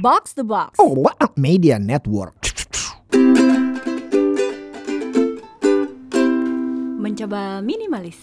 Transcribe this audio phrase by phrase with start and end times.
[0.00, 0.80] Box the Box.
[0.80, 2.32] Oh, what a media network.
[6.96, 8.16] Mencoba minimalis.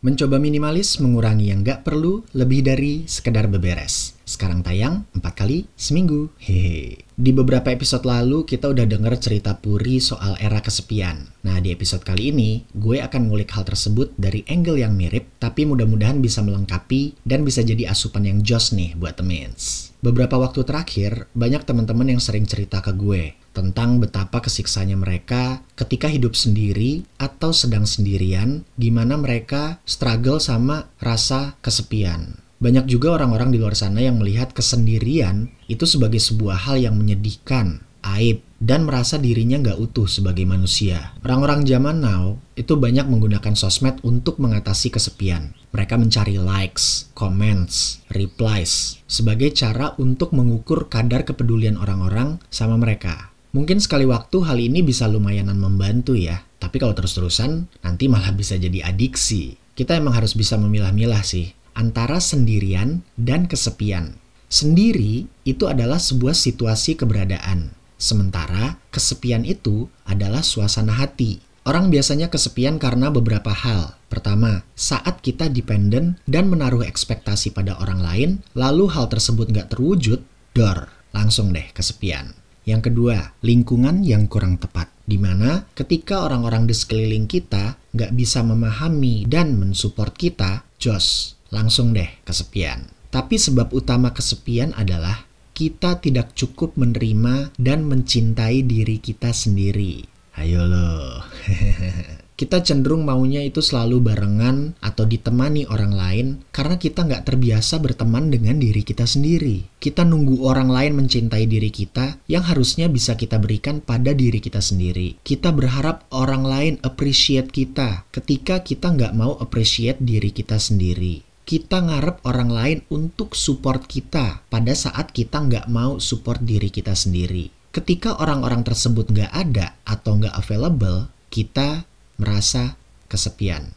[0.00, 4.15] Mencoba minimalis mengurangi yang nggak perlu lebih dari sekedar beberes.
[4.26, 6.34] Sekarang tayang 4 kali seminggu.
[6.42, 7.06] Hehe.
[7.14, 11.30] Di beberapa episode lalu kita udah denger cerita Puri soal era kesepian.
[11.46, 15.62] Nah di episode kali ini gue akan ngulik hal tersebut dari angle yang mirip tapi
[15.62, 19.94] mudah-mudahan bisa melengkapi dan bisa jadi asupan yang jos nih buat temens.
[20.02, 26.10] Beberapa waktu terakhir banyak teman-teman yang sering cerita ke gue tentang betapa kesiksanya mereka ketika
[26.10, 32.45] hidup sendiri atau sedang sendirian, gimana mereka struggle sama rasa kesepian.
[32.56, 37.84] Banyak juga orang-orang di luar sana yang melihat kesendirian itu sebagai sebuah hal yang menyedihkan,
[38.00, 41.12] aib, dan merasa dirinya nggak utuh sebagai manusia.
[41.20, 45.52] Orang-orang zaman now itu banyak menggunakan sosmed untuk mengatasi kesepian.
[45.76, 53.36] Mereka mencari likes, comments, replies sebagai cara untuk mengukur kadar kepedulian orang-orang sama mereka.
[53.52, 58.56] Mungkin sekali waktu hal ini bisa lumayanan membantu ya, tapi kalau terus-terusan nanti malah bisa
[58.56, 59.60] jadi adiksi.
[59.76, 64.16] Kita emang harus bisa memilah-milah sih antara sendirian dan kesepian.
[64.48, 71.44] Sendiri itu adalah sebuah situasi keberadaan, sementara kesepian itu adalah suasana hati.
[71.66, 73.98] Orang biasanya kesepian karena beberapa hal.
[74.06, 80.22] Pertama, saat kita dependen dan menaruh ekspektasi pada orang lain, lalu hal tersebut nggak terwujud,
[80.54, 82.32] dor, langsung deh kesepian.
[82.66, 84.90] Yang kedua, lingkungan yang kurang tepat.
[85.06, 91.96] Di mana ketika orang-orang di sekeliling kita nggak bisa memahami dan mensupport kita, jos, langsung
[91.96, 92.92] deh kesepian.
[93.08, 95.24] Tapi sebab utama kesepian adalah
[95.56, 100.04] kita tidak cukup menerima dan mencintai diri kita sendiri.
[100.36, 101.24] Ayo loh.
[102.36, 108.28] kita cenderung maunya itu selalu barengan atau ditemani orang lain karena kita nggak terbiasa berteman
[108.28, 109.64] dengan diri kita sendiri.
[109.80, 114.60] Kita nunggu orang lain mencintai diri kita yang harusnya bisa kita berikan pada diri kita
[114.60, 115.16] sendiri.
[115.24, 121.78] Kita berharap orang lain appreciate kita ketika kita nggak mau appreciate diri kita sendiri kita
[121.78, 127.54] ngarep orang lain untuk support kita pada saat kita nggak mau support diri kita sendiri.
[127.70, 131.86] Ketika orang-orang tersebut nggak ada atau nggak available, kita
[132.18, 132.74] merasa
[133.06, 133.70] kesepian.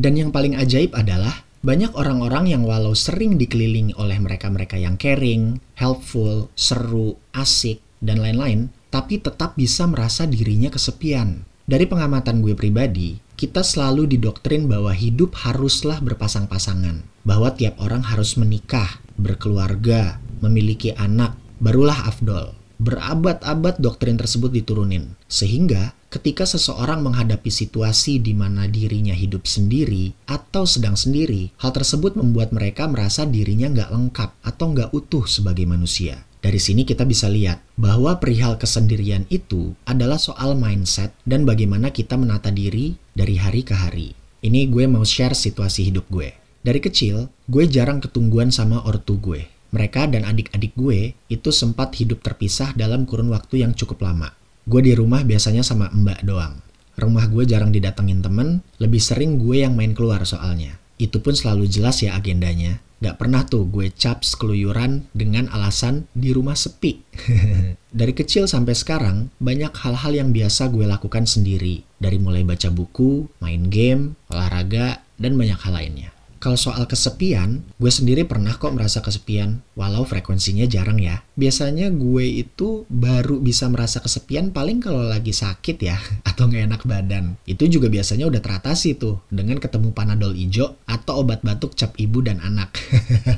[0.00, 5.60] Dan yang paling ajaib adalah banyak orang-orang yang walau sering dikelilingi oleh mereka-mereka yang caring,
[5.76, 11.44] helpful, seru, asik, dan lain-lain, tapi tetap bisa merasa dirinya kesepian.
[11.68, 18.36] Dari pengamatan gue pribadi, kita selalu didoktrin bahwa hidup haruslah berpasang-pasangan, bahwa tiap orang harus
[18.36, 22.52] menikah, berkeluarga, memiliki anak, barulah afdol.
[22.76, 30.68] Berabad-abad doktrin tersebut diturunin, sehingga ketika seseorang menghadapi situasi di mana dirinya hidup sendiri atau
[30.68, 36.28] sedang sendiri, hal tersebut membuat mereka merasa dirinya nggak lengkap atau nggak utuh sebagai manusia.
[36.40, 42.16] Dari sini kita bisa lihat bahwa perihal kesendirian itu adalah soal mindset dan bagaimana kita
[42.16, 44.16] menata diri dari hari ke hari.
[44.40, 46.32] Ini gue mau share situasi hidup gue.
[46.64, 49.52] Dari kecil, gue jarang ketungguan sama ortu gue.
[49.76, 54.32] Mereka dan adik-adik gue itu sempat hidup terpisah dalam kurun waktu yang cukup lama.
[54.64, 56.56] Gue di rumah biasanya sama mbak doang.
[56.96, 60.80] Rumah gue jarang didatengin temen, lebih sering gue yang main keluar soalnya.
[60.96, 62.80] Itu pun selalu jelas ya agendanya.
[63.00, 67.00] Gak pernah tuh gue caps keluyuran dengan alasan di rumah sepi.
[67.90, 71.80] Dari kecil sampai sekarang, banyak hal-hal yang biasa gue lakukan sendiri.
[71.96, 76.12] Dari mulai baca buku, main game, olahraga, dan banyak hal lainnya.
[76.40, 81.20] Kalau soal kesepian, gue sendiri pernah kok merasa kesepian, walau frekuensinya jarang ya.
[81.36, 86.00] Biasanya gue itu baru bisa merasa kesepian paling kalau lagi sakit ya,
[86.32, 87.36] atau nggak enak badan.
[87.44, 92.24] Itu juga biasanya udah teratasi tuh, dengan ketemu panadol ijo atau obat batuk cap ibu
[92.24, 92.72] dan anak.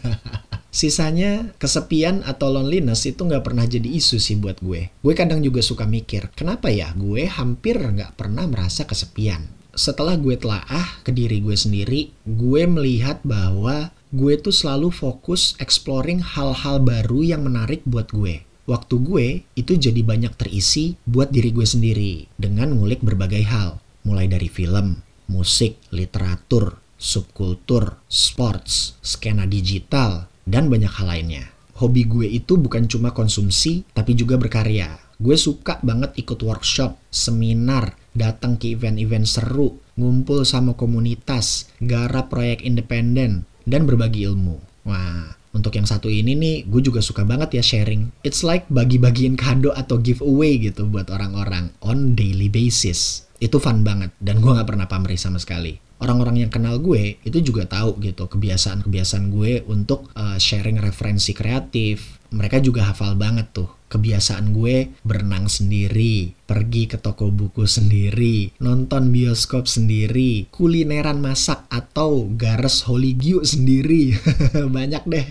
[0.68, 4.92] Sisanya kesepian atau loneliness itu nggak pernah jadi isu sih buat gue.
[5.00, 10.34] Gue kadang juga suka mikir, kenapa ya gue hampir nggak pernah merasa kesepian setelah gue
[10.34, 17.22] telaah ke diri gue sendiri, gue melihat bahwa gue tuh selalu fokus exploring hal-hal baru
[17.22, 18.42] yang menarik buat gue.
[18.66, 19.26] Waktu gue
[19.58, 25.02] itu jadi banyak terisi buat diri gue sendiri dengan ngulik berbagai hal, mulai dari film,
[25.26, 31.50] musik, literatur, subkultur, sports, skena digital, dan banyak hal lainnya.
[31.80, 35.00] Hobi gue itu bukan cuma konsumsi, tapi juga berkarya.
[35.16, 42.64] Gue suka banget ikut workshop, seminar, datang ke event-event seru, ngumpul sama komunitas, garap proyek
[42.66, 44.58] independen, dan berbagi ilmu.
[44.86, 48.10] Wah, untuk yang satu ini nih, gue juga suka banget ya sharing.
[48.22, 53.28] It's like bagi-bagiin kado atau giveaway gitu buat orang-orang on daily basis.
[53.40, 55.80] Itu fun banget, dan gue gak pernah pamrih sama sekali.
[56.00, 62.18] orang-orang yang kenal gue itu juga tahu gitu kebiasaan-kebiasaan gue untuk uh, sharing referensi kreatif.
[62.32, 69.10] Mereka juga hafal banget tuh kebiasaan gue berenang sendiri, pergi ke toko buku sendiri, nonton
[69.10, 74.14] bioskop sendiri, kulineran masak atau gares holigio sendiri.
[74.78, 75.26] Banyak deh.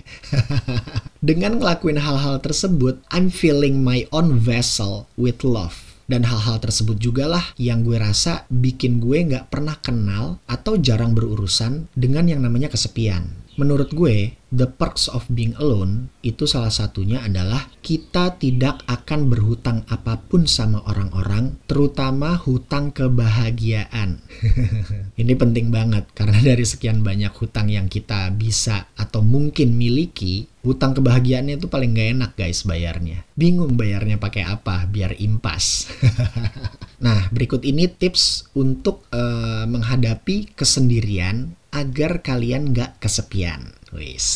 [1.31, 5.89] Dengan ngelakuin hal-hal tersebut, I'm filling my own vessel with love.
[6.09, 11.13] Dan hal-hal tersebut juga lah yang gue rasa bikin gue nggak pernah kenal atau jarang
[11.13, 13.29] berurusan dengan yang namanya kesepian.
[13.59, 19.83] Menurut gue, the perks of being alone itu salah satunya adalah kita tidak akan berhutang
[19.91, 24.23] apa pun sama orang-orang, terutama hutang kebahagiaan.
[25.21, 30.95] Ini penting banget karena dari sekian banyak hutang yang kita bisa atau mungkin miliki, hutang
[30.95, 33.27] kebahagiaannya itu paling gak enak guys bayarnya.
[33.35, 35.91] Bingung bayarnya pakai apa biar impas.
[37.05, 43.71] nah, berikut ini tips untuk uh, menghadapi kesendirian agar kalian gak kesepian.
[43.95, 44.27] Wis.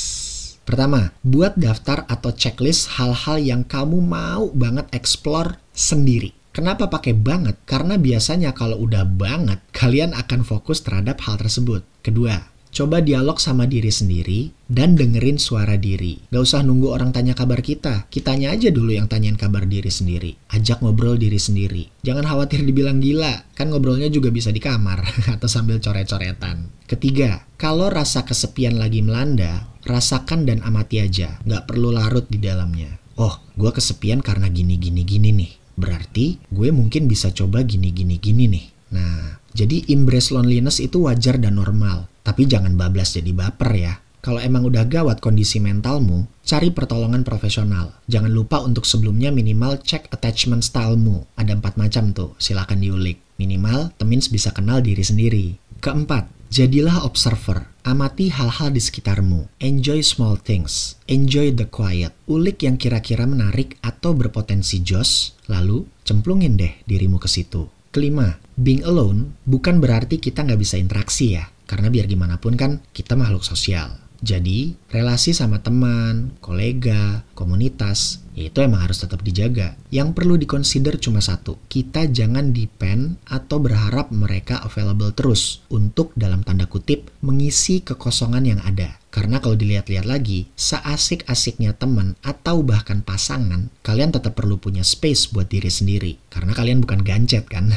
[0.64, 6.32] Pertama, buat daftar atau checklist hal-hal yang kamu mau banget explore sendiri.
[6.56, 7.60] Kenapa pakai banget?
[7.68, 11.84] Karena biasanya kalau udah banget, kalian akan fokus terhadap hal tersebut.
[12.06, 16.18] Kedua, Coba dialog sama diri sendiri dan dengerin suara diri.
[16.34, 18.10] Gak usah nunggu orang tanya kabar kita.
[18.10, 20.34] Kitanya aja dulu yang tanyain kabar diri sendiri.
[20.50, 21.86] Ajak ngobrol diri sendiri.
[22.02, 23.46] Jangan khawatir dibilang gila.
[23.54, 25.06] Kan ngobrolnya juga bisa di kamar
[25.38, 26.66] atau sambil coret-coretan.
[26.90, 31.38] Ketiga, kalau rasa kesepian lagi melanda, rasakan dan amati aja.
[31.46, 32.90] Gak perlu larut di dalamnya.
[33.22, 35.52] Oh, gue kesepian karena gini-gini-gini nih.
[35.78, 38.66] Berarti gue mungkin bisa coba gini-gini-gini nih.
[38.98, 42.10] Nah, jadi embrace loneliness itu wajar dan normal.
[42.26, 43.94] Tapi jangan bablas jadi baper ya.
[44.24, 47.92] Kalau emang udah gawat kondisi mentalmu, cari pertolongan profesional.
[48.08, 51.28] Jangan lupa untuk sebelumnya minimal cek attachment stylemu.
[51.36, 53.20] Ada empat macam tuh, silakan diulik.
[53.36, 55.60] Minimal, temins bisa kenal diri sendiri.
[55.84, 57.68] Keempat, jadilah observer.
[57.84, 59.52] Amati hal-hal di sekitarmu.
[59.60, 60.96] Enjoy small things.
[61.12, 62.16] Enjoy the quiet.
[62.24, 67.68] Ulik yang kira-kira menarik atau berpotensi jos, lalu cemplungin deh dirimu ke situ.
[67.92, 71.46] Kelima, being alone bukan berarti kita nggak bisa interaksi ya.
[71.64, 74.03] Karena biar gimana pun kan kita makhluk sosial.
[74.24, 79.76] Jadi, relasi sama teman, kolega, komunitas, ya itu emang harus tetap dijaga.
[79.92, 86.40] Yang perlu dikonsider cuma satu, kita jangan depend atau berharap mereka available terus untuk dalam
[86.48, 88.96] tanda kutip mengisi kekosongan yang ada.
[89.12, 95.52] Karena kalau dilihat-lihat lagi, seasik-asiknya teman atau bahkan pasangan, kalian tetap perlu punya space buat
[95.52, 96.16] diri sendiri.
[96.32, 97.76] Karena kalian bukan gancet kan?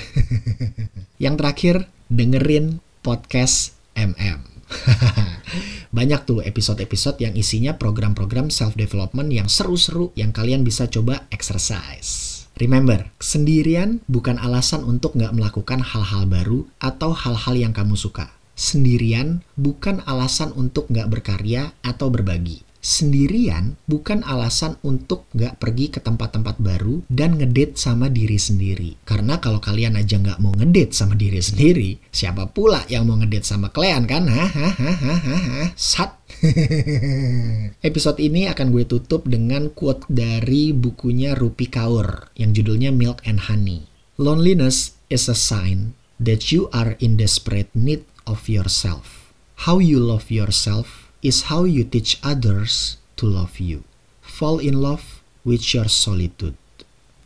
[1.24, 4.55] yang terakhir, dengerin podcast MM.
[5.96, 12.44] Banyak tuh episode-episode yang isinya program-program self-development yang seru-seru yang kalian bisa coba exercise.
[12.56, 18.32] Remember, sendirian bukan alasan untuk nggak melakukan hal-hal baru atau hal-hal yang kamu suka.
[18.56, 25.98] Sendirian bukan alasan untuk nggak berkarya atau berbagi sendirian bukan alasan untuk nggak pergi ke
[25.98, 28.94] tempat-tempat baru dan ngedate sama diri sendiri.
[29.02, 33.42] Karena kalau kalian aja nggak mau ngedate sama diri sendiri, siapa pula yang mau ngedate
[33.42, 34.30] sama kalian kan?
[34.30, 36.14] Hahaha, sat.
[37.88, 43.50] Episode ini akan gue tutup dengan quote dari bukunya Rupi Kaur yang judulnya Milk and
[43.50, 43.90] Honey.
[44.14, 49.34] Loneliness is a sign that you are in desperate need of yourself.
[49.66, 53.82] How you love yourself is how you teach others to love you.
[54.22, 56.54] Fall in love with your solitude.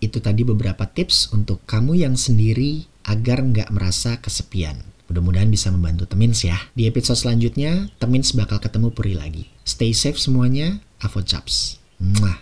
[0.01, 4.81] Itu tadi beberapa tips untuk kamu yang sendiri agar nggak merasa kesepian.
[5.13, 6.57] Mudah-mudahan bisa membantu Temins ya.
[6.73, 9.53] Di episode selanjutnya, Temins bakal ketemu Puri lagi.
[9.69, 10.81] Stay safe semuanya.
[11.05, 11.77] Avo Chaps.
[12.01, 12.41] Mwah.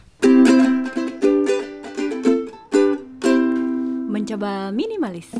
[4.07, 5.33] Mencoba minimalis.